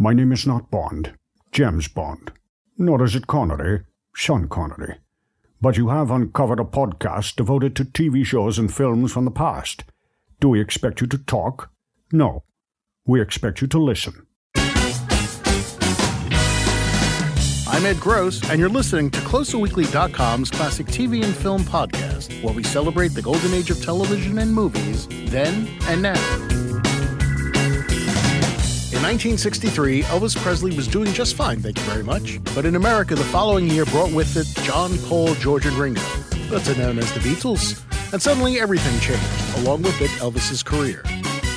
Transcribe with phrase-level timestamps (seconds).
[0.00, 1.14] My name is not Bond,
[1.50, 2.30] James Bond.
[2.78, 3.80] Nor is it Connery,
[4.14, 4.98] Sean Connery.
[5.60, 9.82] But you have uncovered a podcast devoted to TV shows and films from the past.
[10.38, 11.72] Do we expect you to talk?
[12.12, 12.44] No.
[13.06, 14.28] We expect you to listen.
[17.66, 22.62] I'm Ed Gross, and you're listening to CloserWeekly.com's classic TV and film podcast, where we
[22.62, 26.67] celebrate the golden age of television and movies, then and now.
[28.98, 32.42] In 1963, Elvis Presley was doing just fine, thank you very much.
[32.52, 36.02] But in America, the following year brought with it John, Paul, George, and Ringo,
[36.50, 37.80] better known as the Beatles.
[38.12, 39.22] And suddenly everything changed,
[39.58, 41.04] along with it, Elvis's career.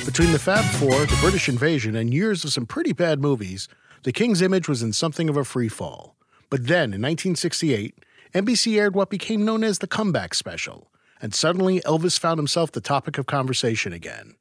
[0.04, 3.66] Between the Fab Four, the British invasion, and years of some pretty bad movies,
[4.04, 6.14] the King's image was in something of a free fall.
[6.48, 8.04] But then, in 1968,
[8.36, 12.80] NBC aired what became known as the Comeback Special, and suddenly Elvis found himself the
[12.80, 14.36] topic of conversation again.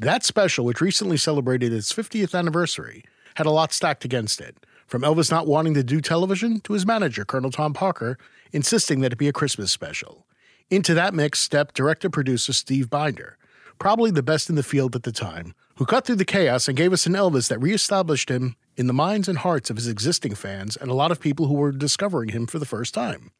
[0.00, 4.56] That special, which recently celebrated its 50th anniversary, had a lot stacked against it,
[4.86, 8.16] from Elvis not wanting to do television to his manager, Colonel Tom Parker,
[8.52, 10.24] insisting that it be a Christmas special.
[10.70, 13.38] Into that mix stepped director producer Steve Binder,
[13.80, 16.76] probably the best in the field at the time, who cut through the chaos and
[16.76, 20.36] gave us an Elvis that reestablished him in the minds and hearts of his existing
[20.36, 23.32] fans and a lot of people who were discovering him for the first time.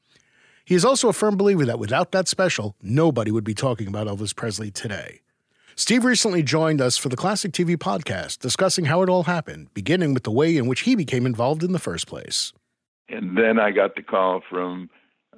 [0.65, 4.09] He is also a firm believer that without that special, nobody would be talking about
[4.09, 5.21] Elvis Presley today.
[5.79, 10.13] Steve recently joined us for the Classic TV podcast, discussing how it all happened, beginning
[10.13, 12.53] with the way in which he became involved in the first place.
[13.09, 14.91] And then I got the call from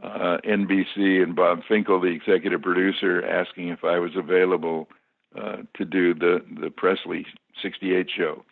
[0.02, 4.88] uh, NBC and Bob Finkel, the executive producer, asking if I was available
[5.38, 7.26] uh, to do the the Presley
[7.62, 8.42] '68 show.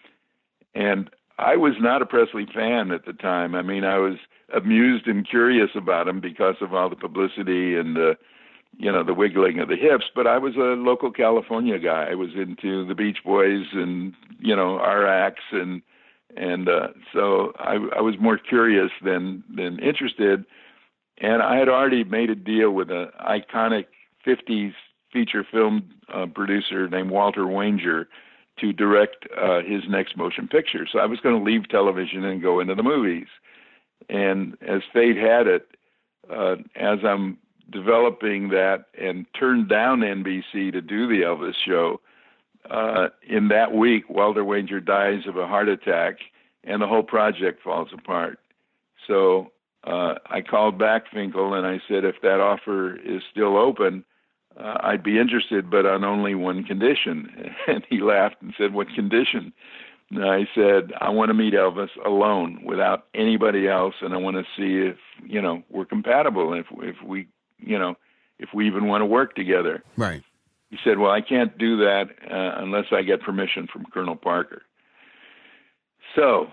[0.74, 3.54] And I was not a Presley fan at the time.
[3.54, 4.18] I mean, I was
[4.54, 8.18] amused and curious about him because of all the publicity and the,
[8.78, 10.06] you know, the wiggling of the hips.
[10.14, 12.08] But I was a local California guy.
[12.10, 15.82] I was into the Beach Boys and you know RX and
[16.36, 20.44] and uh, so I, I was more curious than than interested.
[21.20, 23.86] And I had already made a deal with an iconic
[24.24, 24.74] '50s
[25.12, 28.06] feature film uh, producer named Walter Wanger
[28.60, 30.86] to direct uh, his next motion picture.
[30.90, 33.26] So I was going to leave television and go into the movies.
[34.08, 35.68] And as fate had it,
[36.30, 37.38] uh, as I'm
[37.70, 42.00] developing that and turned down NBC to do the Elvis show,
[42.70, 46.18] uh, in that week, Walter Wanger dies of a heart attack,
[46.64, 48.38] and the whole project falls apart.
[49.06, 49.52] So
[49.84, 54.04] uh, I called back Finkel and I said, if that offer is still open,
[54.58, 57.54] uh, I'd be interested, but on only one condition.
[57.68, 59.52] And he laughed and said, What condition?
[60.10, 64.36] And I said, I want to meet Elvis alone without anybody else, and I want
[64.36, 67.28] to see if, you know, we're compatible, if, if we,
[67.68, 67.96] you know,
[68.38, 69.82] if we even want to work together.
[69.96, 70.22] Right.
[70.70, 74.62] He said, Well, I can't do that uh, unless I get permission from Colonel Parker.
[76.16, 76.48] So,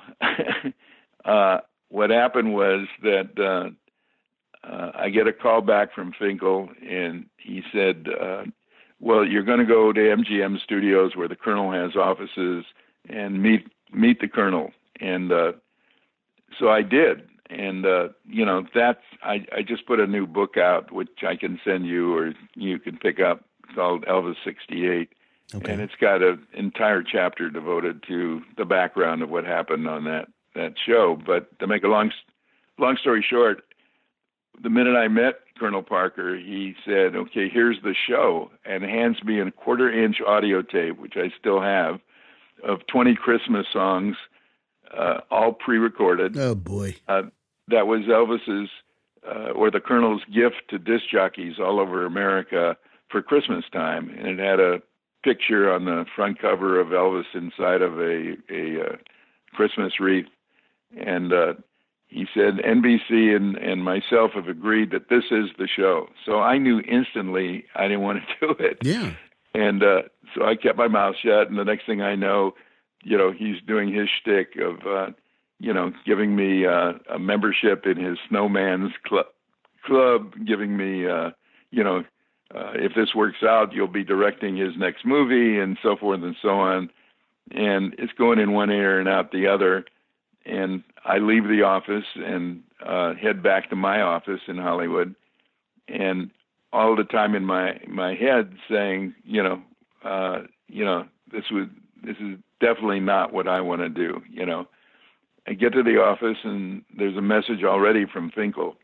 [1.25, 1.59] uh,
[1.89, 7.61] what happened was that uh, uh, I get a call back from Finkel, and he
[7.71, 8.43] said, uh,
[8.99, 12.65] "Well, you're going to go to MGM Studios where the Colonel has offices
[13.07, 15.53] and meet meet the Colonel." And uh,
[16.59, 20.57] so I did, and uh, you know that's I, I just put a new book
[20.57, 25.09] out, which I can send you or you can pick up, called Elvis '68.
[25.53, 25.71] Okay.
[25.71, 30.27] And it's got an entire chapter devoted to the background of what happened on that
[30.55, 31.17] that show.
[31.23, 32.11] But to make a long
[32.79, 33.63] long story short,
[34.61, 39.39] the minute I met Colonel Parker, he said, "Okay, here's the show," and hands me
[39.39, 41.99] a quarter-inch audio tape, which I still have,
[42.63, 44.17] of 20 Christmas songs,
[44.97, 46.37] uh, all pre-recorded.
[46.37, 46.95] Oh boy!
[47.07, 47.23] Uh,
[47.67, 48.69] that was Elvis's
[49.27, 52.77] uh, or the Colonel's gift to disc jockeys all over America
[53.09, 54.81] for Christmas time, and it had a
[55.23, 58.95] picture on the front cover of Elvis inside of a a uh,
[59.53, 60.27] Christmas wreath,
[60.95, 61.53] and uh,
[62.07, 66.07] he said NBC and, and myself have agreed that this is the show.
[66.25, 68.77] So I knew instantly I didn't want to do it.
[68.83, 69.13] Yeah.
[69.53, 71.49] And uh, so I kept my mouth shut.
[71.49, 72.53] And the next thing I know,
[73.05, 75.11] you know, he's doing his shtick of, uh,
[75.59, 79.27] you know, giving me uh, a membership in his snowman's club,
[79.85, 81.29] club giving me, uh,
[81.71, 82.03] you know,
[82.53, 86.35] uh, if this works out, you'll be directing his next movie and so forth and
[86.41, 86.89] so on.
[87.51, 89.85] And it's going in one ear and out the other
[90.45, 95.15] and I leave the office and uh, head back to my office in Hollywood,
[95.87, 96.29] and
[96.71, 99.61] all the time in my my head saying, you know,
[100.03, 101.67] uh, you know, this was
[102.03, 104.21] this is definitely not what I want to do.
[104.29, 104.67] You know,
[105.47, 108.75] I get to the office and there's a message already from Finkel.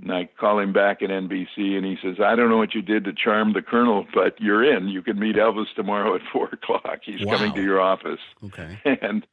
[0.00, 2.82] And I call him back at NBC, and he says, "I don't know what you
[2.82, 4.88] did to charm the colonel, but you're in.
[4.88, 7.00] You can meet Elvis tomorrow at four o'clock.
[7.04, 7.36] He's Wow.
[7.36, 8.80] coming to your office." Okay.
[8.84, 9.24] and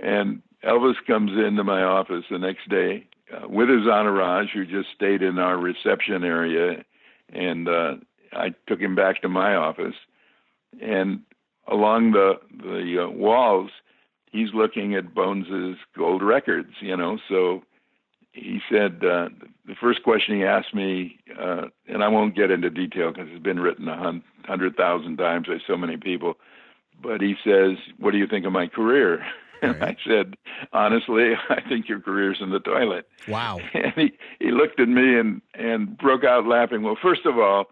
[0.00, 4.90] And Elvis comes into my office the next day uh, with his entourage, who just
[4.94, 6.84] stayed in our reception area,
[7.32, 7.94] and uh,
[8.32, 9.96] I took him back to my office.
[10.80, 11.22] And
[11.68, 13.70] along the the uh, walls,
[14.30, 17.18] he's looking at Bones's gold records, you know.
[17.28, 17.62] So
[18.32, 19.30] he said uh,
[19.66, 23.42] the first question he asked me, uh, and I won't get into detail because it's
[23.42, 26.34] been written a hundred thousand times by so many people,
[27.00, 29.24] but he says, "What do you think of my career?"
[29.62, 30.36] And I said,
[30.74, 33.08] honestly, I think your career's in the toilet.
[33.26, 33.58] Wow.
[33.74, 36.82] And he, he looked at me and, and broke out laughing.
[36.82, 37.70] Well, first of all,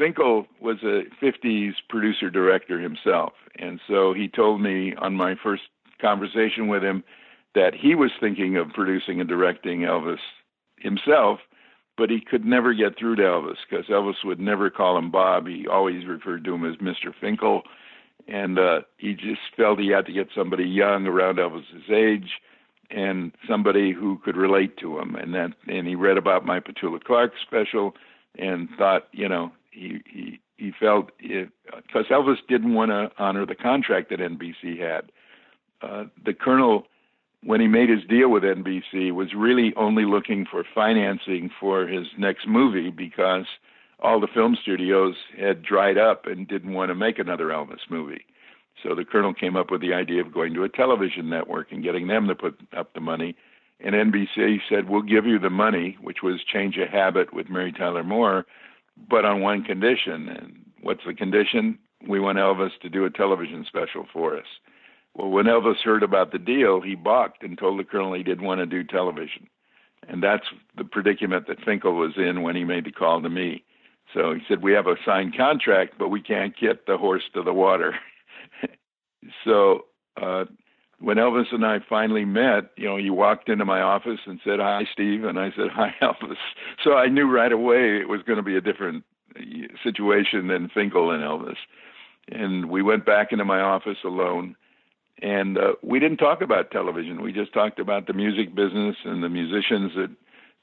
[0.00, 3.34] Finkel was a 50s producer director himself.
[3.58, 5.64] And so he told me on my first
[6.00, 7.04] conversation with him
[7.54, 10.16] that he was thinking of producing and directing Elvis
[10.78, 11.40] himself,
[11.98, 15.46] but he could never get through to Elvis because Elvis would never call him Bob.
[15.46, 17.12] He always referred to him as Mr.
[17.20, 17.62] Finkel.
[18.26, 22.30] And uh, he just felt he had to get somebody young around Elvis's age
[22.90, 25.14] and somebody who could relate to him.
[25.14, 27.94] And that, and he read about my Petula Clark special
[28.38, 33.54] and thought, you know, he he he felt because Elvis didn't want to honor the
[33.54, 35.10] contract that NBC had.
[35.82, 36.86] Uh, the Colonel,
[37.42, 42.06] when he made his deal with NBC, was really only looking for financing for his
[42.18, 43.46] next movie because
[44.00, 48.24] all the film studios had dried up and didn't want to make another Elvis movie.
[48.82, 51.82] So the Colonel came up with the idea of going to a television network and
[51.82, 53.36] getting them to put up the money.
[53.82, 57.72] And NBC said, "We'll give you the money," which was Change of Habit with Mary
[57.72, 58.44] Tyler Moore
[59.08, 60.28] but on one condition.
[60.28, 61.78] And what's the condition?
[62.06, 64.46] We want Elvis to do a television special for us.
[65.14, 68.44] Well, when Elvis heard about the deal, he balked and told the colonel he didn't
[68.44, 69.48] want to do television.
[70.08, 70.46] And that's
[70.76, 73.64] the predicament that Finkel was in when he made the call to me.
[74.14, 77.42] So he said, We have a signed contract, but we can't get the horse to
[77.42, 77.94] the water.
[79.44, 79.86] so
[80.20, 80.46] uh,
[81.00, 84.60] when Elvis and I finally met, you know, he walked into my office and said,
[84.60, 86.36] "Hi, Steve," and I said, "Hi, Elvis."
[86.84, 89.04] So I knew right away it was going to be a different
[89.36, 89.40] uh,
[89.82, 91.56] situation than Finkel and Elvis.
[92.28, 94.56] And we went back into my office alone,
[95.22, 97.22] and uh, we didn't talk about television.
[97.22, 100.10] We just talked about the music business and the musicians that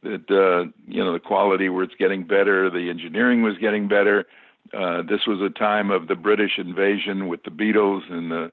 [0.04, 4.26] that uh, you know the quality where it's getting better, the engineering was getting better.
[4.72, 8.52] Uh, this was a time of the British invasion with the Beatles and the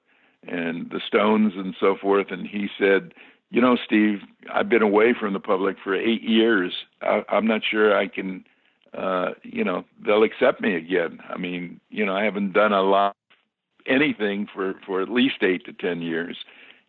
[0.49, 2.29] and the Stones and so forth.
[2.31, 3.13] And he said,
[3.51, 4.21] "You know, Steve,
[4.53, 6.73] I've been away from the public for eight years.
[7.03, 8.45] I, I'm not sure I can,
[8.93, 11.21] uh, you know, they'll accept me again.
[11.29, 13.17] I mean, you know, I haven't done a lot,
[13.87, 16.37] anything for for at least eight to ten years,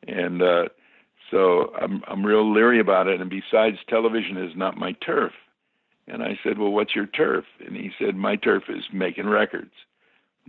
[0.07, 0.65] and uh,
[1.31, 3.21] so I'm I'm real leery about it.
[3.21, 5.33] And besides, television is not my turf."
[6.07, 9.73] And I said, "Well, what's your turf?" And he said, "My turf is making records."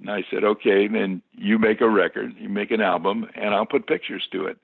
[0.00, 3.66] And I said, okay, then you make a record, you make an album, and I'll
[3.66, 4.58] put pictures to it.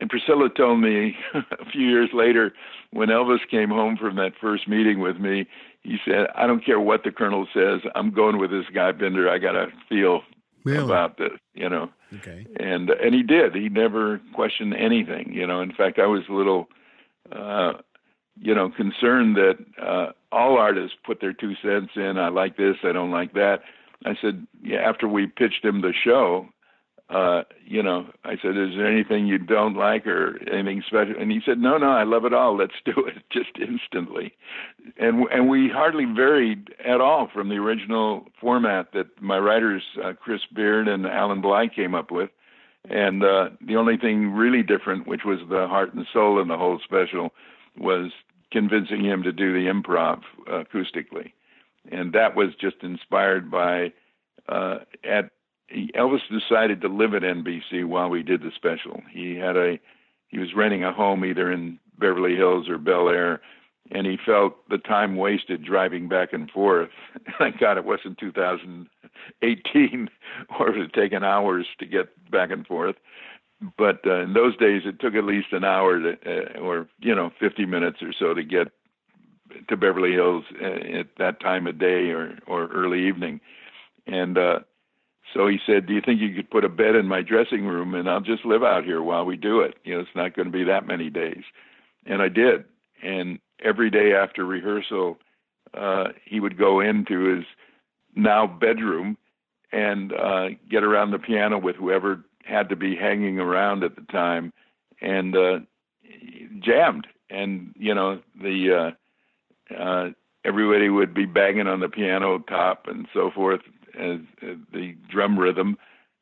[0.00, 2.52] And Priscilla told me a few years later,
[2.90, 5.46] when Elvis came home from that first meeting with me,
[5.82, 9.28] he said, I don't care what the colonel says, I'm going with this guy Binder.
[9.28, 10.22] I got to feel
[10.64, 10.84] really?
[10.84, 11.90] about this, you know.
[12.14, 12.46] Okay.
[12.60, 13.54] And and he did.
[13.54, 15.62] He never questioned anything, you know.
[15.62, 16.68] In fact, I was a little
[17.30, 17.74] uh
[18.40, 22.18] you know, concerned that uh all artists put their two cents in.
[22.18, 23.62] I like this, I don't like that
[24.04, 26.48] I said, yeah, after we pitched him the show,
[27.12, 31.14] uh, you know, I said, is there anything you don't like or anything special?
[31.18, 32.56] And he said, no, no, I love it all.
[32.56, 34.34] Let's do it just instantly.
[34.98, 40.12] And and we hardly varied at all from the original format that my writers, uh,
[40.14, 42.30] Chris Beard and Allan Blye, came up with.
[42.88, 46.56] And uh, the only thing really different, which was the heart and soul in the
[46.56, 47.30] whole special,
[47.78, 48.10] was
[48.50, 51.32] convincing him to do the improv uh, acoustically
[51.90, 53.92] and that was just inspired by
[54.48, 55.30] uh, at
[55.96, 59.02] Elvis decided to live at NBC while we did the special.
[59.10, 59.78] He had a
[60.28, 63.40] he was renting a home either in Beverly Hills or Bel Air,
[63.90, 66.90] and he felt the time wasted driving back and forth.
[67.38, 70.08] Thank God it wasn't 2018,
[70.58, 72.96] or it had taken hours to get back and forth.
[73.78, 77.14] But uh, in those days, it took at least an hour to, uh, or you
[77.14, 78.68] know, 50 minutes or so to get
[79.68, 83.40] to Beverly Hills uh, at that time of day or or early evening,
[84.06, 84.60] and uh,
[85.34, 87.94] so he said, "Do you think you could put a bed in my dressing room
[87.94, 89.76] and I'll just live out here while we do it?
[89.84, 91.42] You know, it's not going to be that many days."
[92.06, 92.64] And I did,
[93.02, 95.18] and every day after rehearsal,
[95.74, 97.44] uh, he would go into his
[98.14, 99.16] now bedroom
[99.72, 104.02] and uh, get around the piano with whoever had to be hanging around at the
[104.02, 104.52] time,
[105.00, 105.58] and uh,
[106.60, 107.06] jammed.
[107.30, 108.92] And you know the
[109.78, 110.10] uh,
[110.44, 113.60] everybody would be banging on the piano top and so forth
[113.98, 115.76] as, as the drum rhythm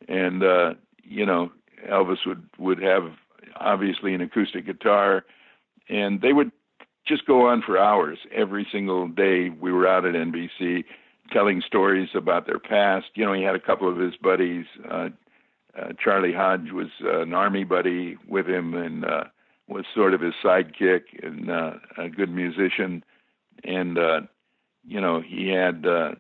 [0.09, 1.50] and uh you know
[1.88, 3.12] Elvis would would have
[3.56, 5.25] obviously an acoustic guitar,
[5.88, 6.50] and they would
[7.06, 9.50] just go on for hours every single day.
[9.50, 10.85] We were out at NBC
[11.32, 13.06] telling stories about their past.
[13.14, 14.66] You know, he had a couple of his buddies.
[14.88, 15.11] Uh,
[15.78, 19.25] uh, Charlie Hodge was uh, an army buddy with him and uh,
[19.68, 23.04] was sort of his sidekick and uh, a good musician.
[23.64, 24.21] And uh,
[24.87, 25.87] you know, he had.
[25.87, 26.12] Uh,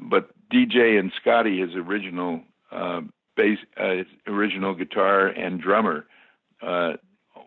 [0.00, 3.00] but DJ and Scotty, his original uh,
[3.36, 6.06] bass, uh, original guitar and drummer,
[6.62, 6.94] uh,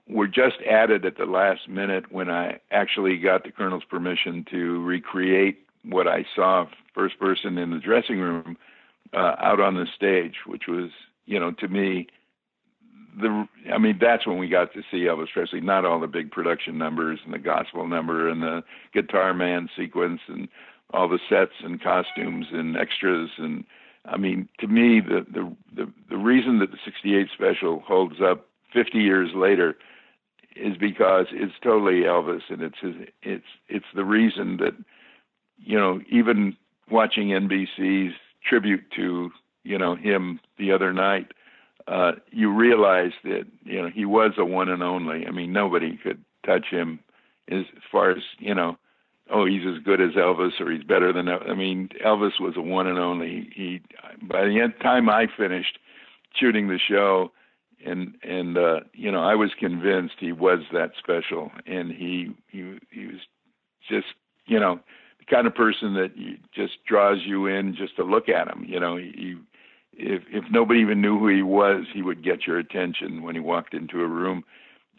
[0.08, 4.82] were just added at the last minute when I actually got the colonel's permission to
[4.84, 8.58] recreate what I saw first person in the dressing room
[9.14, 10.90] uh, out on the stage, which was,
[11.26, 12.08] you know, to me,
[13.20, 15.62] the I mean that's when we got to see Elvis Presley.
[15.62, 20.22] Not all the big production numbers and the gospel number and the guitar man sequence
[20.28, 20.48] and
[20.94, 23.64] all the sets and costumes and extras and
[24.06, 28.48] I mean to me the the the, the reason that the 68 special holds up
[28.74, 29.76] 50 years later
[30.56, 34.74] is because it's totally Elvis and it's his, it's it's the reason that
[35.58, 36.56] you know even
[36.90, 38.14] watching NBC's
[38.48, 39.32] tribute to
[39.64, 41.32] you know him the other night
[41.88, 45.26] uh you realize that you know he was a one and only.
[45.28, 47.00] I mean nobody could touch him
[47.50, 48.78] as far as you know
[49.30, 52.62] oh he's as good as Elvis or he's better than I mean Elvis was a
[52.62, 53.50] one and only.
[53.54, 53.82] He
[54.22, 55.80] by the end time I finished
[56.34, 57.32] shooting the show
[57.86, 62.78] and and uh you know I was convinced he was that special and he he
[62.92, 63.22] he was
[63.90, 64.08] just
[64.46, 64.80] you know
[65.20, 66.12] the kind of person that
[66.54, 69.36] just draws you in just to look at him you know he
[69.98, 73.42] if if nobody even knew who he was he would get your attention when he
[73.42, 74.44] walked into a room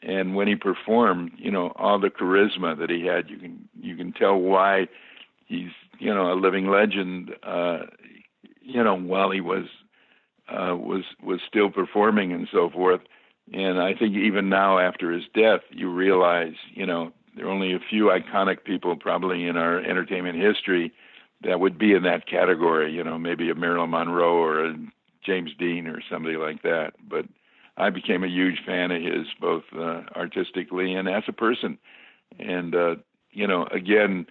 [0.02, 3.96] and when he performed you know all the charisma that he had you can you
[3.96, 4.86] can tell why
[5.46, 7.80] he's you know a living legend uh
[8.60, 9.66] you know while he was
[10.48, 13.00] uh, was was still performing and so forth.
[13.52, 17.74] And I think even now, after his death, you realize, you know, there are only
[17.74, 20.92] a few iconic people probably in our entertainment history
[21.44, 22.92] that would be in that category.
[22.92, 24.74] You know, maybe a Marilyn Monroe or a
[25.24, 26.92] James Dean or somebody like that.
[27.08, 27.26] But
[27.76, 31.78] I became a huge fan of his, both uh, artistically and as a person.
[32.38, 32.96] And uh,
[33.32, 34.26] you know, again,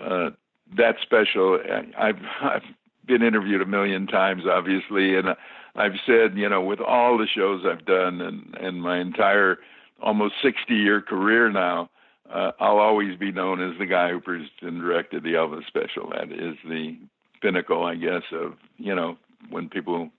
[0.00, 0.30] uh,
[0.76, 1.58] that special.
[1.98, 2.62] I've I've
[3.06, 5.28] been interviewed a million times, obviously, and
[5.76, 9.58] I've said, you know, with all the shows I've done and and my entire
[10.02, 11.88] almost 60 year career now,
[12.34, 16.10] uh, I'll always be known as the guy who produced and directed the Elvis special.
[16.10, 16.98] That is the
[17.40, 19.16] pinnacle, I guess, of you know
[19.50, 20.10] when people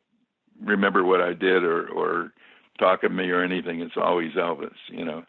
[0.63, 2.31] remember what I did or or
[2.79, 3.81] talk of me or anything.
[3.81, 5.23] It's always Elvis, you know.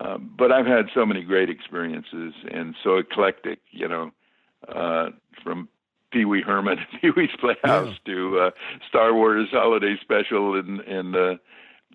[0.00, 4.10] Um, but I've had so many great experiences and so eclectic, you know,
[4.68, 5.10] uh,
[5.42, 5.68] from
[6.12, 8.12] Pee Wee Herman, Pee Wee's Playhouse yeah.
[8.12, 8.50] to uh,
[8.88, 11.34] Star Wars Holiday Special, and and uh,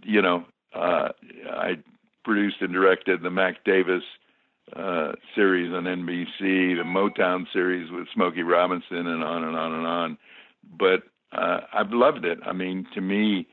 [0.03, 1.09] you know uh,
[1.51, 1.77] I
[2.23, 4.03] produced and directed the Mac Davis
[4.75, 9.85] uh, series on NBC, the Motown series with Smokey Robinson, and on and on and
[9.85, 10.17] on.
[10.77, 12.39] But uh, I've loved it.
[12.45, 13.47] I mean, to me,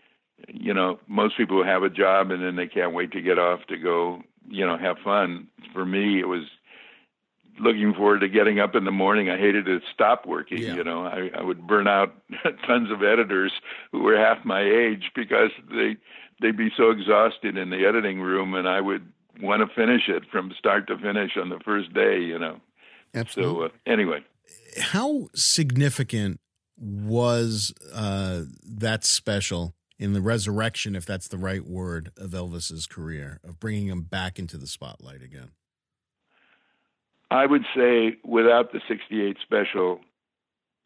[0.49, 3.61] you know, most people have a job and then they can't wait to get off
[3.69, 5.49] to go, you know, have fun.
[5.73, 6.45] For me, it was
[7.59, 9.31] looking forward to getting up in the morning.
[9.31, 10.63] I hated to stop working.
[10.63, 10.75] Yeah.
[10.75, 12.15] You know, I, I would burn out
[12.67, 13.53] tons of editors
[13.93, 15.97] who were half my age because they
[16.41, 19.07] they'd be so exhausted in the editing room, and I would
[19.41, 22.21] want to finish it from start to finish on the first day.
[22.21, 22.61] You know.
[23.15, 23.69] Absolutely.
[23.69, 24.25] So uh, anyway,
[24.81, 26.41] how significant
[26.79, 29.75] was uh, that special?
[30.01, 34.39] in the resurrection, if that's the right word, of Elvis's career, of bringing him back
[34.39, 35.51] into the spotlight again?
[37.31, 40.01] I would say without the 68 special,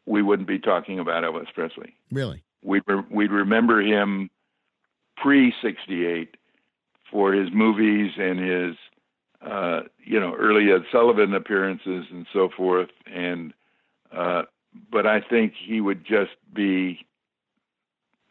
[0.05, 1.95] we wouldn't be talking about Elvis Presley.
[2.11, 2.43] Really?
[2.61, 4.29] We'd, re- we'd remember him
[5.17, 6.35] pre 68
[7.11, 8.75] for his movies and his,
[9.41, 12.89] uh, you know, early Ed Sullivan appearances and so forth.
[13.05, 13.53] And,
[14.15, 14.43] uh,
[14.91, 17.05] but I think he would just be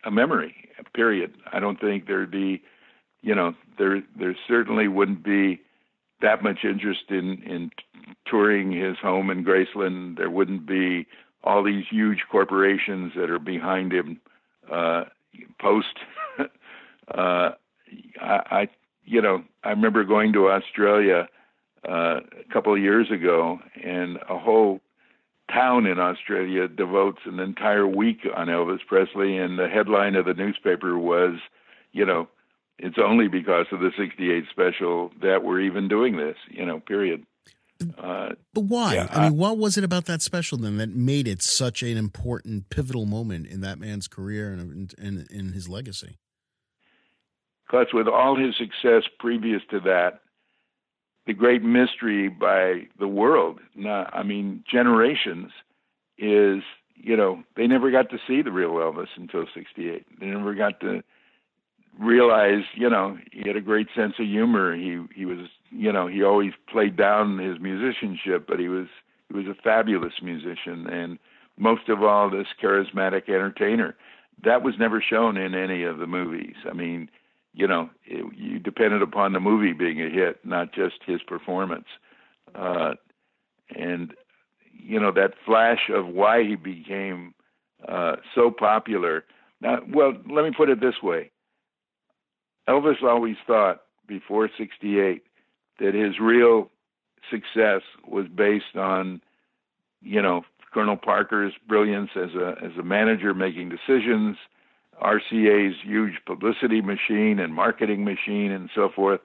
[0.04, 0.54] a memory,
[0.94, 1.34] period.
[1.52, 2.62] I don't think there'd be,
[3.22, 5.60] you know, there, there certainly wouldn't be
[6.20, 7.70] that much interest in, in
[8.26, 11.06] touring his home in Graceland, there wouldn't be
[11.42, 14.20] all these huge corporations that are behind him
[14.72, 15.04] uh,
[15.60, 15.98] post.
[17.08, 17.50] Uh,
[18.20, 18.68] I, I,
[19.04, 21.28] you know, I remember going to Australia
[21.88, 24.80] uh, a couple of years ago, and a whole
[25.52, 30.34] town in Australia devotes an entire week on Elvis Presley, and the headline of the
[30.34, 31.34] newspaper was,
[31.92, 32.28] you know,
[32.78, 37.24] it's only because of the 68 special that we're even doing this, you know, period.
[37.98, 38.94] Uh, but why?
[38.94, 41.96] Yeah, I mean, what was it about that special then that made it such an
[41.96, 46.18] important, pivotal moment in that man's career and in, in, in his legacy?
[47.74, 50.20] Plus, with all his success previous to that,
[51.26, 55.50] the great mystery by the world, not, I mean, generations,
[56.16, 56.62] is,
[56.94, 60.06] you know, they never got to see the real Elvis until 68.
[60.20, 61.02] They never got to
[61.98, 64.76] realize, you know, he had a great sense of humor.
[64.76, 68.86] He he was, you know, he always played down his musicianship, but he was
[69.30, 71.18] he was a fabulous musician and
[71.56, 73.96] most of all this charismatic entertainer.
[74.44, 76.54] That was never shown in any of the movies.
[76.70, 77.08] I mean,
[77.54, 81.86] you know, it, you depended upon the movie being a hit, not just his performance.
[82.54, 82.94] Uh,
[83.74, 84.12] and
[84.72, 87.34] you know that flash of why he became
[87.88, 89.24] uh, so popular.
[89.60, 91.30] Now, well, let me put it this way:
[92.68, 95.22] Elvis always thought before '68
[95.78, 96.70] that his real
[97.30, 99.20] success was based on,
[100.02, 100.42] you know,
[100.72, 104.36] Colonel Parker's brilliance as a as a manager making decisions,
[105.02, 109.20] RCA's huge publicity machine and marketing machine and so forth,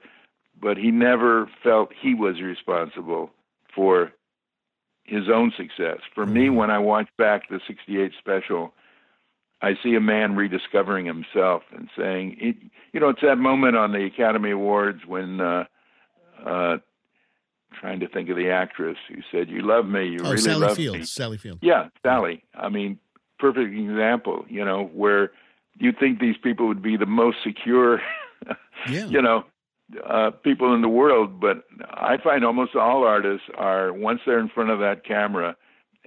[0.60, 3.30] but he never felt he was responsible
[3.74, 4.12] for
[5.04, 5.98] his own success.
[6.14, 6.56] For me, mm-hmm.
[6.56, 8.74] when I watch back the 68 special,
[9.62, 12.56] I see a man rediscovering himself and saying, it,
[12.92, 15.64] you know, it's that moment on the Academy Awards when, uh,
[16.44, 16.78] uh,
[17.78, 20.66] trying to think of the actress who said, "You love me, you oh, really Sally
[20.66, 20.98] love Field.
[20.98, 21.58] me." Sally Field.
[21.62, 22.42] Yeah, Sally.
[22.54, 22.98] I mean,
[23.38, 24.44] perfect example.
[24.48, 25.30] You know, where
[25.80, 28.00] you'd think these people would be the most secure,
[28.88, 29.06] yeah.
[29.06, 29.44] you know,
[30.08, 31.40] uh, people in the world.
[31.40, 35.56] But I find almost all artists are once they're in front of that camera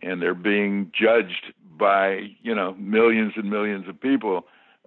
[0.01, 4.45] and they're being judged by you know millions and millions of people,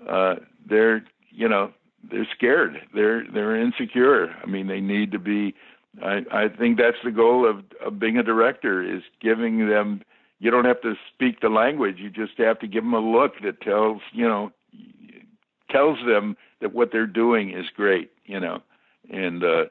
[0.08, 0.36] uh,
[0.68, 1.72] they're you know
[2.10, 2.80] they're scared.
[2.94, 4.34] They're they're insecure.
[4.42, 5.54] I mean, they need to be.
[6.02, 10.02] I I think that's the goal of of being a director is giving them.
[10.38, 11.96] You don't have to speak the language.
[11.98, 14.52] You just have to give them a look that tells you know
[15.70, 18.62] tells them that what they're doing is great, you know,
[19.10, 19.64] and uh,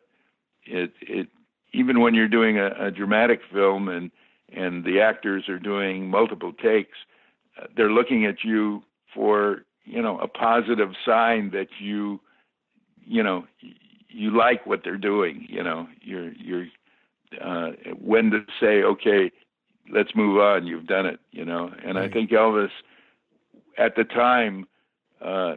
[0.66, 1.28] it it
[1.74, 4.12] even when you're doing a, a dramatic film and
[4.54, 6.98] and the actors are doing multiple takes,
[7.62, 12.20] uh, they're looking at you for you know a positive sign that you
[13.06, 13.46] you know
[14.10, 15.46] you like what they're doing.
[15.50, 16.68] You know, you're you're
[17.42, 19.32] uh, when to say okay,
[19.92, 20.68] let's move on.
[20.68, 21.20] You've done it.
[21.32, 22.10] You know, and right.
[22.10, 22.70] I think Elvis
[23.78, 24.66] at the time
[25.22, 25.56] uh,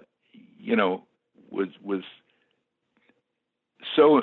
[0.58, 1.04] you know,
[1.50, 2.02] was was
[3.96, 4.22] so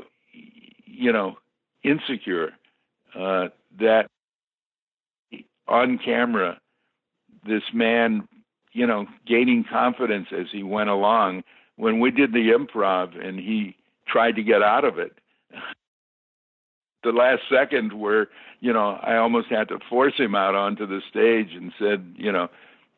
[0.85, 1.37] you know
[1.83, 2.51] insecure
[3.17, 3.47] uh,
[3.79, 4.07] that
[5.67, 6.59] on camera,
[7.45, 8.27] this man,
[8.73, 11.43] you know, gaining confidence as he went along.
[11.77, 13.75] When we did the improv and he
[14.07, 15.13] tried to get out of it,
[17.03, 18.27] the last second where
[18.59, 22.31] you know I almost had to force him out onto the stage and said, you
[22.31, 22.47] know,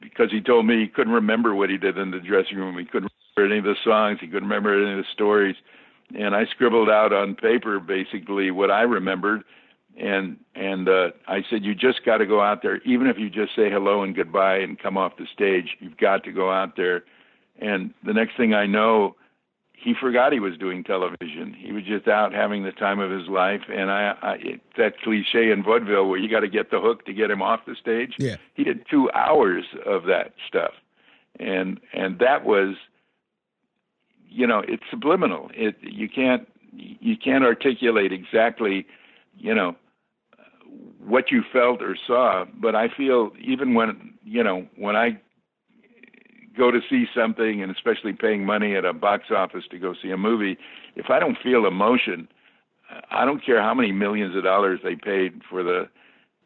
[0.01, 2.77] because he told me he couldn't remember what he did in the dressing room.
[2.77, 3.11] He couldn't
[3.45, 4.19] any of the songs.
[4.21, 5.55] He couldn't remember any of the stories.
[6.17, 9.43] And I scribbled out on paper basically what I remembered.
[9.97, 13.29] And and uh, I said, you just got to go out there, even if you
[13.29, 15.75] just say hello and goodbye and come off the stage.
[15.79, 17.03] You've got to go out there.
[17.59, 19.15] And the next thing I know,
[19.73, 21.55] he forgot he was doing television.
[21.57, 23.61] He was just out having the time of his life.
[23.69, 27.05] And I, I it, that cliche in vaudeville where you got to get the hook
[27.05, 28.13] to get him off the stage.
[28.19, 28.37] Yeah.
[28.53, 30.73] He did two hours of that stuff,
[31.39, 32.75] and and that was,
[34.29, 35.49] you know, it's subliminal.
[35.53, 38.85] It you can't you can't articulate exactly,
[39.37, 39.75] you know,
[40.99, 42.45] what you felt or saw.
[42.59, 45.19] But I feel even when you know when I
[46.57, 50.09] go to see something, and especially paying money at a box office to go see
[50.09, 50.57] a movie,
[50.95, 52.27] if I don't feel emotion,
[53.11, 55.87] I don't care how many millions of dollars they paid for the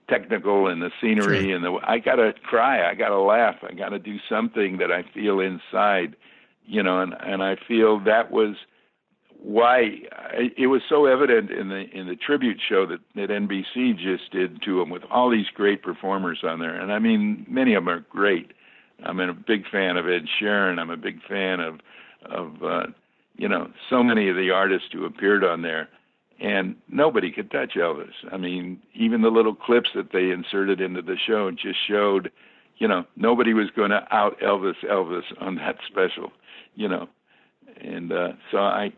[0.09, 1.55] technical and the scenery sure.
[1.55, 5.39] and the I gotta cry, I gotta laugh, I gotta do something that I feel
[5.39, 6.15] inside,
[6.65, 8.55] you know, and and I feel that was
[9.43, 13.97] why I, it was so evident in the in the tribute show that that NBC
[13.97, 17.73] just did to him with all these great performers on there, and I mean many
[17.73, 18.51] of them are great,
[19.03, 20.79] I'm a big fan of Ed Sheeran.
[20.79, 21.79] I'm a big fan of
[22.25, 22.87] of uh,
[23.35, 25.89] you know so many of the artists who appeared on there,
[26.39, 28.13] and nobody could touch Elvis.
[28.31, 32.31] I mean, even the little clips that they inserted into the show just showed,
[32.77, 36.31] you know, nobody was going to out Elvis Elvis on that special,
[36.75, 37.07] you know,
[37.79, 38.93] and uh, so I.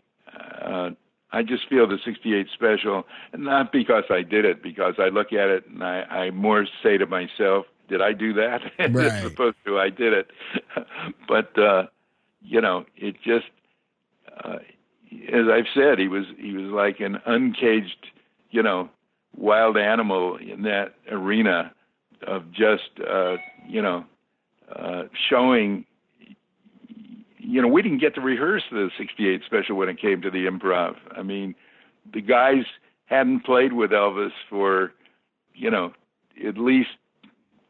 [0.62, 0.90] Uh,
[1.32, 3.02] I just feel the 68 special,
[3.36, 6.96] not because I did it, because I look at it and I, I more say
[6.96, 8.60] to myself, did I do that?
[8.78, 9.12] Right.
[9.12, 10.30] As opposed to I did it.
[11.28, 11.86] but uh,
[12.40, 13.46] you know, it just
[14.44, 14.58] uh,
[15.28, 18.06] as I've said, he was he was like an uncaged,
[18.50, 18.88] you know,
[19.36, 21.72] wild animal in that arena
[22.26, 24.04] of just uh, you know
[24.74, 25.84] uh, showing
[27.46, 30.46] you know, we didn't get to rehearse the 68 special when it came to the
[30.46, 30.96] improv.
[31.16, 31.54] I mean,
[32.12, 32.64] the guys
[33.06, 34.92] hadn't played with Elvis for,
[35.54, 35.92] you know,
[36.46, 36.90] at least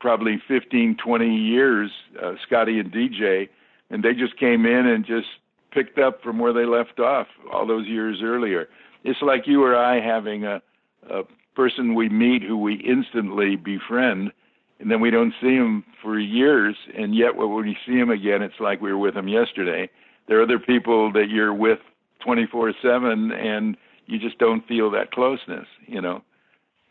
[0.01, 1.91] probably 15, 20 years,
[2.23, 3.49] uh, Scotty and DJ,
[3.91, 5.27] and they just came in and just
[5.73, 8.69] picked up from where they left off all those years earlier.
[9.03, 10.63] It's like you or I having a,
[11.11, 11.23] a
[11.57, 14.33] person we meet who we instantly befriend
[14.81, 18.43] and then we don't see him for years, and yet when we see him again,
[18.43, 19.89] it's like we were with him yesterday.
[20.27, 21.79] There are other people that you're with
[22.27, 26.23] 24/7, and you just don't feel that closeness, you know.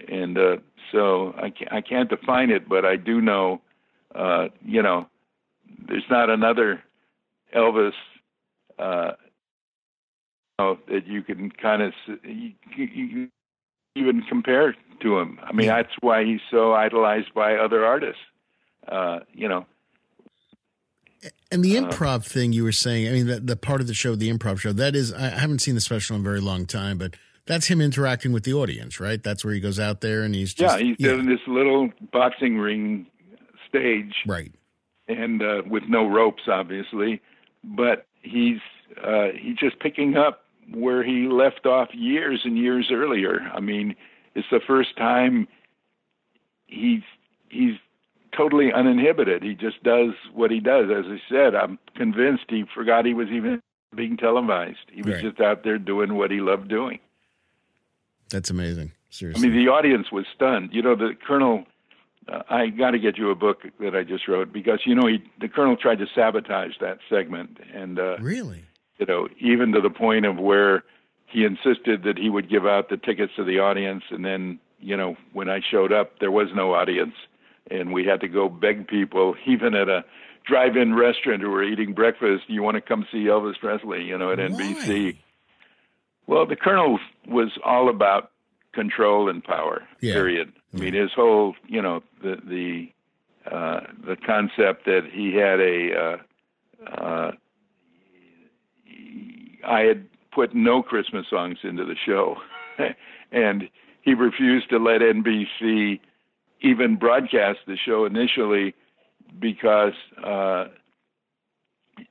[0.08, 0.58] And uh,
[0.92, 3.62] so I can't, I can't define it, but I do know,
[4.16, 5.08] uh, you know,
[5.88, 6.84] there's not another
[7.56, 7.94] Elvis
[8.80, 9.12] uh,
[10.60, 11.94] you know, that you can kind of
[12.24, 13.30] you, you
[13.96, 15.40] even compare to him.
[15.44, 18.22] I mean, that's why he's so idolized by other artists.
[18.88, 19.66] Uh, you know.
[21.52, 23.88] And the uh, improv uh, thing you were saying, I mean, the, the part of
[23.88, 26.42] the show, the improv show, that is, I haven't seen the special in a very
[26.42, 29.22] long time, but that's him interacting with the audience, right?
[29.22, 30.80] That's where he goes out there and he's just.
[30.80, 31.16] Yeah, he's yeah.
[31.16, 33.08] this little boxing ring
[33.70, 34.16] stage.
[34.26, 34.52] Right.
[35.08, 37.22] And uh, with no ropes, obviously.
[37.64, 38.60] But he's
[39.02, 43.40] uh, he's just picking up where he left off years and years earlier.
[43.54, 43.96] I mean,
[44.36, 45.48] it's the first time
[46.68, 47.04] he's
[47.50, 47.76] he's
[48.36, 49.44] totally uninhibited.
[49.44, 50.90] He just does what he does.
[50.90, 53.62] As I said, I'm convinced he forgot he was even
[53.96, 54.90] being televised.
[54.92, 55.24] He was right.
[55.24, 57.00] just out there doing what he loved doing.
[58.30, 58.92] That's amazing.
[59.10, 59.48] Seriously.
[59.48, 60.70] I mean, the audience was stunned.
[60.74, 61.66] You know, the Colonel.
[62.28, 65.08] Uh, I got to get you a book that I just wrote because you know
[65.08, 68.64] he the Colonel tried to sabotage that segment and uh, really,
[69.04, 70.84] you know, even to the point of where
[71.26, 74.96] he insisted that he would give out the tickets to the audience, and then you
[74.96, 77.16] know when I showed up, there was no audience,
[77.70, 80.06] and we had to go beg people, even at a
[80.46, 82.44] drive-in restaurant who were eating breakfast.
[82.48, 84.04] You want to come see Elvis Presley?
[84.04, 84.46] You know, at Why?
[84.46, 85.18] NBC.
[86.26, 88.32] Well, the Colonel was all about
[88.74, 89.86] control and power.
[90.00, 90.14] Yeah.
[90.14, 90.54] Period.
[90.74, 95.94] I mean, his whole, you know, the the uh, the concept that he had a
[96.00, 97.32] uh, uh,
[99.66, 102.38] I had put no Christmas songs into the show,
[103.32, 103.70] and
[104.02, 106.00] he refused to let NBC
[106.62, 108.74] even broadcast the show initially
[109.40, 110.66] because uh,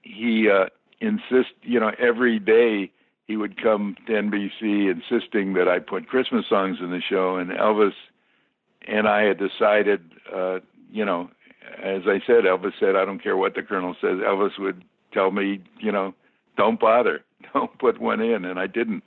[0.03, 0.67] he uh,
[1.01, 1.55] insist.
[1.63, 2.91] You know, every day
[3.27, 7.51] he would come to NBC insisting that I put Christmas songs in the show, and
[7.51, 7.93] Elvis
[8.87, 10.01] and I had decided,
[10.35, 10.59] uh,
[10.91, 11.31] you know,
[11.83, 14.19] as I said, Elvis said, I don't care what the Colonel says.
[14.19, 16.15] Elvis would tell me, you know,
[16.57, 17.25] don't bother.
[17.55, 19.05] Don't put one in, and I didn't.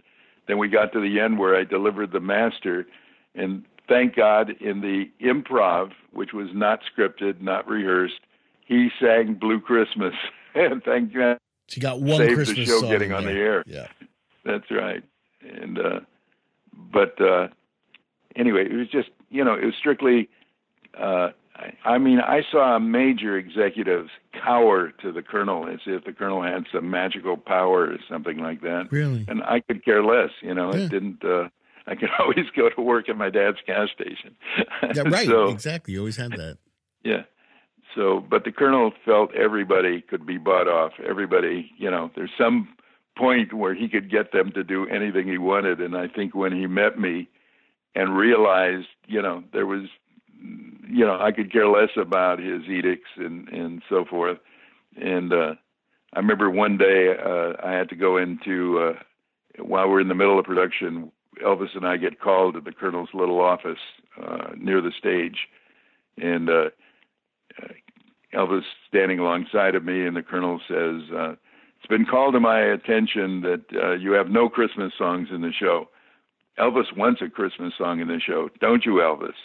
[0.47, 2.85] Then we got to the end where I delivered the master,
[3.33, 8.19] and thank God in the improv, which was not scripted, not rehearsed,
[8.65, 10.13] he sang Blue Christmas,
[10.55, 11.37] and thank God.
[11.67, 13.33] She got one saved Christmas the show song getting on there.
[13.33, 13.63] the air.
[13.65, 13.87] Yeah,
[14.43, 15.03] that's right.
[15.41, 15.99] And uh,
[16.91, 17.47] but uh,
[18.35, 20.29] anyway, it was just you know it was strictly
[20.99, 21.29] uh,
[21.85, 26.43] I mean, I saw a major executives cower to the colonel as if the colonel
[26.43, 28.87] had some magical power or something like that.
[28.91, 29.25] Really?
[29.27, 30.31] And I could care less.
[30.41, 30.81] You know, yeah.
[30.81, 31.23] it didn't.
[31.23, 31.49] Uh,
[31.87, 34.35] I could always go to work at my dad's gas station.
[34.95, 35.27] yeah, right.
[35.27, 35.93] so, exactly.
[35.93, 36.57] You always had that.
[37.03, 37.23] Yeah.
[37.95, 40.91] So, but the colonel felt everybody could be bought off.
[41.07, 42.67] Everybody, you know, there's some
[43.17, 45.79] point where he could get them to do anything he wanted.
[45.79, 47.29] And I think when he met me
[47.93, 49.83] and realized, you know, there was
[50.87, 54.37] you know, I could care less about his edicts and and so forth.
[54.95, 55.55] And uh,
[56.13, 60.15] I remember one day uh, I had to go into uh, while we're in the
[60.15, 61.11] middle of production.
[61.43, 63.79] Elvis and I get called to the colonel's little office
[64.21, 65.49] uh, near the stage,
[66.17, 66.69] and uh,
[67.61, 67.67] uh,
[68.33, 71.35] Elvis standing alongside of me, and the colonel says, uh,
[71.77, 75.51] "It's been called to my attention that uh, you have no Christmas songs in the
[75.51, 75.89] show.
[76.57, 79.35] Elvis wants a Christmas song in the show, don't you, Elvis?"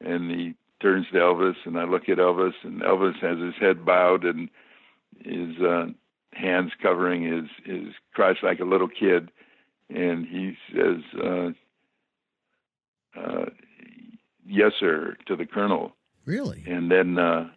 [0.00, 0.54] and he
[0.84, 4.50] turns to Elvis, and I look at Elvis, and Elvis has his head bowed and
[5.18, 5.86] his uh,
[6.34, 9.30] hands covering his his crotch like a little kid,
[9.88, 11.48] and he says, uh,
[13.18, 13.46] uh,
[14.46, 15.96] "Yes, sir," to the colonel.
[16.26, 16.62] Really?
[16.66, 17.48] And then, uh,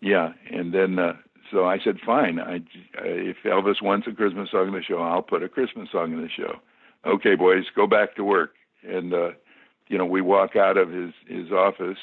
[0.00, 0.98] yeah, and then.
[0.98, 1.12] Uh,
[1.50, 2.38] so I said, fine.
[2.40, 2.60] I,
[2.94, 6.22] if Elvis wants a Christmas song in the show, I'll put a Christmas song in
[6.22, 6.54] the show.
[7.04, 8.54] Okay, boys, go back to work.
[8.88, 9.32] And uh,
[9.88, 11.98] you know, we walk out of his his office,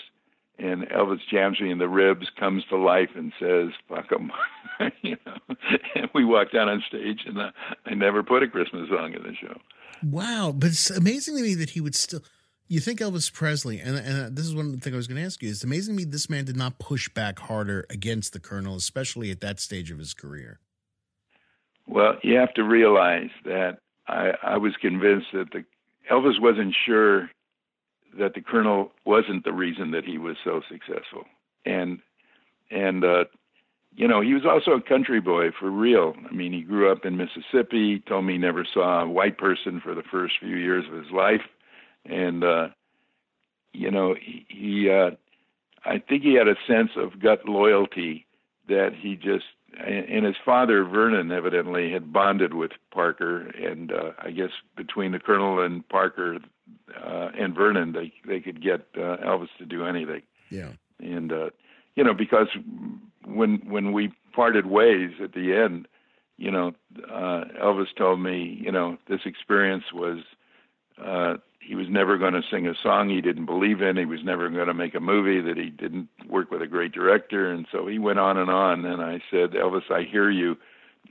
[0.59, 4.31] and Elvis jams me in the ribs, comes to life, and says, "Fuck him,"
[5.01, 5.55] you know.
[5.95, 7.51] And we walk down on stage, and I,
[7.85, 9.59] I never put a Christmas song in the show.
[10.03, 12.21] Wow, but it's amazing to me that he would still.
[12.67, 15.25] You think Elvis Presley, and, and uh, this is one thing I was going to
[15.25, 15.49] ask you.
[15.49, 19.31] It's amazing to me this man did not push back harder against the Colonel, especially
[19.31, 20.59] at that stage of his career.
[21.87, 25.65] Well, you have to realize that I, I was convinced that the
[26.11, 27.31] Elvis wasn't sure
[28.17, 31.25] that the colonel wasn't the reason that he was so successful,
[31.65, 31.99] and
[32.71, 33.25] and uh,
[33.95, 36.13] you know he was also a country boy for real.
[36.29, 37.99] I mean, he grew up in Mississippi.
[38.07, 41.11] Told me he never saw a white person for the first few years of his
[41.11, 41.41] life,
[42.05, 42.69] and uh,
[43.73, 45.11] you know he, he uh,
[45.85, 48.25] I think he had a sense of gut loyalty
[48.67, 49.45] that he just
[49.77, 55.19] and his father Vernon evidently had bonded with Parker, and uh, I guess between the
[55.19, 56.39] Colonel and Parker
[56.95, 60.21] uh, and Vernon, they they could get uh, Elvis to do anything.
[60.49, 61.49] Yeah, and uh,
[61.95, 62.47] you know because
[63.25, 65.87] when when we parted ways at the end,
[66.37, 66.73] you know,
[67.11, 70.19] uh, Elvis told me, you know, this experience was
[71.03, 71.35] uh,
[71.69, 73.95] he was never going to sing a song he didn't believe in.
[73.95, 76.93] He was never going to make a movie that he didn't work with a great
[76.93, 77.51] director.
[77.51, 78.85] And so he went on and on.
[78.85, 80.57] And I said, Elvis, I hear you.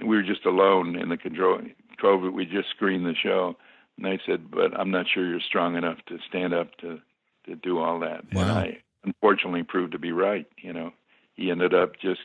[0.01, 1.61] We were just alone in the control.
[2.03, 3.55] COVID, we just screened the show.
[3.99, 6.99] And I said, but I'm not sure you're strong enough to stand up to
[7.47, 8.25] to do all that.
[8.35, 8.43] Wow.
[8.43, 10.47] And I unfortunately proved to be right.
[10.61, 10.93] You know,
[11.35, 12.23] he ended up just,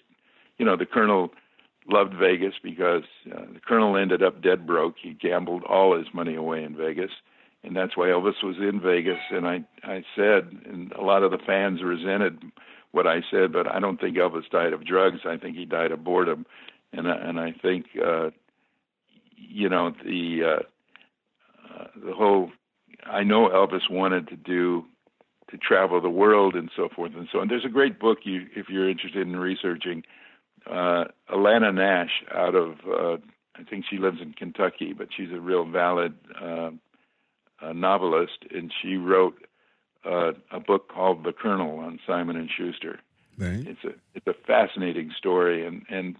[0.58, 1.30] you know, the colonel
[1.88, 4.96] loved Vegas because uh, the colonel ended up dead broke.
[5.00, 7.12] He gambled all his money away in Vegas
[7.64, 9.20] and that's why Elvis was in Vegas.
[9.32, 12.40] And I I said, and a lot of the fans resented
[12.92, 15.22] what I said, but I don't think Elvis died of drugs.
[15.26, 16.46] I think he died of boredom,
[16.92, 18.30] and and I think uh,
[19.36, 22.52] you know the uh, uh, the whole.
[23.06, 24.86] I know Elvis wanted to do
[25.52, 27.48] to travel the world and so forth and so on.
[27.48, 30.04] There's a great book you if you're interested in researching.
[30.70, 33.18] Uh, Alana Nash out of uh,
[33.56, 36.72] I think she lives in Kentucky, but she's a real valid uh,
[37.64, 39.36] a novelist, and she wrote
[40.06, 43.00] uh, a book called The Colonel on Simon and Schuster.
[43.38, 43.66] Right.
[43.68, 46.16] It's a it's a fascinating story, and and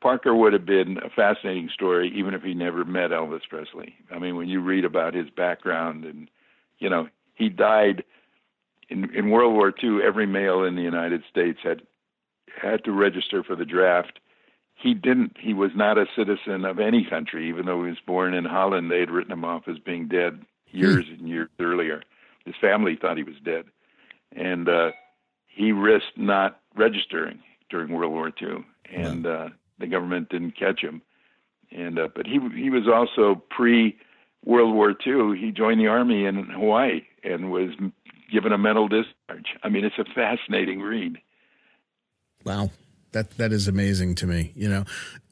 [0.00, 3.94] Parker would have been a fascinating story even if he never met Elvis Presley.
[4.10, 6.30] I mean, when you read about his background, and
[6.78, 8.04] you know, he died
[8.88, 10.00] in in World War II.
[10.02, 11.82] Every male in the United States had
[12.60, 14.20] had to register for the draft.
[14.74, 15.36] He didn't.
[15.38, 18.90] He was not a citizen of any country, even though he was born in Holland.
[18.90, 22.02] They had written him off as being dead years and years earlier.
[22.44, 23.64] His family thought he was dead,
[24.36, 24.90] and uh,
[25.46, 27.38] he risked not registering
[27.70, 31.00] during World War II, and uh, the government didn't catch him.
[31.72, 33.96] And uh, but he he was also pre
[34.44, 35.38] World War II.
[35.40, 37.70] He joined the army in Hawaii and was
[38.30, 39.46] given a mental discharge.
[39.62, 41.18] I mean, it's a fascinating read.
[42.44, 42.70] Wow,
[43.12, 44.52] that that is amazing to me.
[44.54, 44.84] You know,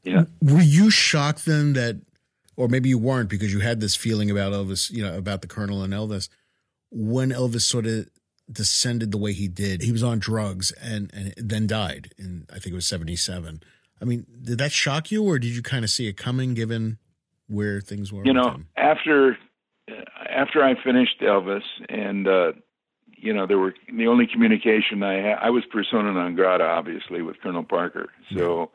[0.02, 0.24] Yeah.
[0.40, 1.96] were you shocked then that
[2.62, 5.48] or maybe you weren't because you had this feeling about Elvis, you know, about the
[5.48, 6.29] Colonel and Elvis.
[6.92, 8.09] When Elvis sort of
[8.51, 12.61] descended the way he did, he was on drugs and, and then died in, I
[12.61, 13.64] think it was 77.
[14.01, 16.98] I mean, did that shock you or did you kind of see it coming given
[17.48, 18.25] where things were?
[18.25, 18.68] You know, him?
[18.77, 19.37] after
[20.31, 22.53] after I finished Elvis, and uh,
[23.16, 25.38] you know, there were the only communication I had.
[25.40, 28.11] I was persona non grata, obviously, with Colonel Parker.
[28.37, 28.70] So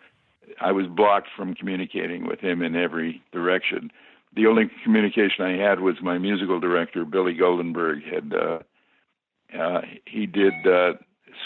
[0.60, 3.91] I was blocked from communicating with him in every direction.
[4.36, 8.04] The only communication I had was my musical director, Billy Goldenberg.
[8.04, 8.60] Had uh,
[9.58, 10.93] uh, he did uh,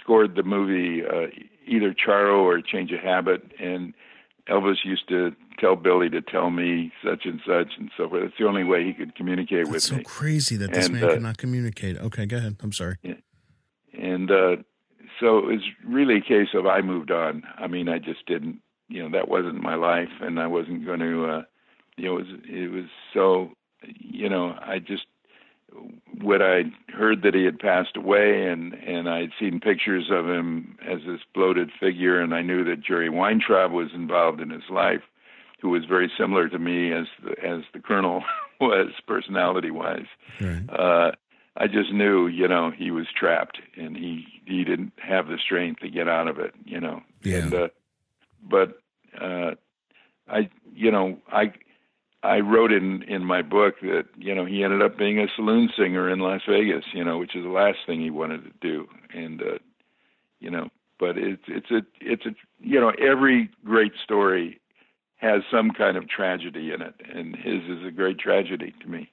[0.01, 1.27] scored the movie uh,
[1.65, 3.93] either Charro or Change of Habit, and
[4.49, 8.23] Elvis used to tell Billy to tell me such and such and so forth.
[8.23, 9.97] It's the only way he could communicate with me.
[9.97, 11.97] That's so crazy that this And, man uh, cannot communicate.
[11.97, 12.57] Okay, go ahead.
[12.61, 12.97] I'm sorry.
[13.93, 14.55] and uh
[15.19, 17.43] so it was really a case of I moved on.
[17.57, 18.59] I mean, I just didn't,
[18.91, 21.41] you know, that wasn't my life, and I wasn't going to, uh,
[21.97, 23.51] you know, it was it was so,
[23.83, 25.05] you know, I just
[26.21, 30.77] when I heard that he had passed away, and and I'd seen pictures of him
[30.85, 35.01] as this bloated figure, and I knew that Jerry Weintraub was involved in his life,
[35.61, 38.23] who was very similar to me as the, as the Colonel
[38.59, 40.05] was personality wise
[40.39, 40.69] Right.
[40.69, 41.11] uh,
[41.57, 45.81] I just knew, you know, he was trapped and he he didn't have the strength
[45.81, 47.01] to get out of it, you know.
[47.23, 47.37] Yeah.
[47.39, 47.67] And uh,
[48.43, 48.80] but
[49.21, 49.55] uh,
[50.27, 51.53] I, you know, I
[52.23, 55.69] I wrote in in my book that you know he ended up being a saloon
[55.77, 58.87] singer in Las Vegas, you know, which is the last thing he wanted to do,
[59.13, 59.57] and uh,
[60.39, 64.59] you know, but it's it's a it's a you know every great story
[65.17, 69.09] has some kind of tragedy in it, and his is a great tragedy to me.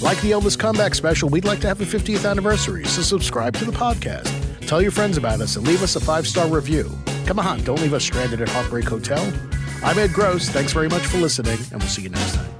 [0.00, 3.64] Like the Elvis Comeback Special, we'd like to have a 50th anniversary, so subscribe to
[3.64, 4.47] the podcast.
[4.68, 6.90] Tell your friends about us and leave us a five star review.
[7.24, 9.32] Come on, don't leave us stranded at Heartbreak Hotel.
[9.82, 10.50] I'm Ed Gross.
[10.50, 12.57] Thanks very much for listening, and we'll see you next time.